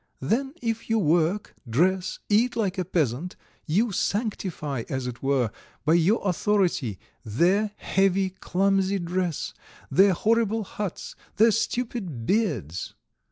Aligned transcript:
Then 0.19 0.55
if 0.63 0.89
you 0.89 0.97
work, 0.97 1.53
dress, 1.69 2.17
eat 2.27 2.55
like 2.55 2.79
a 2.79 2.85
peasant 2.85 3.35
you 3.67 3.91
sanctify, 3.91 4.83
as 4.89 5.05
it 5.05 5.21
were, 5.21 5.51
by 5.85 5.93
your 5.93 6.19
authority, 6.27 6.97
their 7.23 7.69
heavy, 7.77 8.31
clumsy 8.31 8.97
dress, 8.97 9.53
their 9.91 10.13
horrible 10.13 10.63
huts, 10.63 11.15
their 11.35 11.51
stupid 11.51 12.25
beards. 12.25 12.95